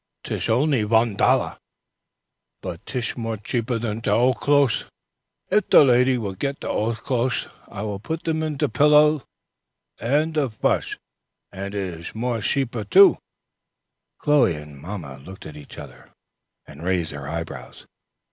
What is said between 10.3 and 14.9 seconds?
te prush, and it ish more sheaper, too." Chloe and